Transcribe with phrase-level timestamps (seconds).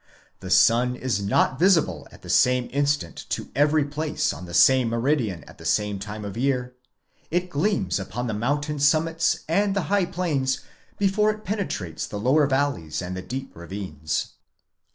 [0.39, 4.89] The sun is not visible at the same instant to every place on the same
[4.89, 6.73] meridian at the same time of year;
[7.29, 10.61] it gleams upon the mountain summits and the high plains
[10.97, 14.33] before it penetrates the lower valleys and the deep ravines.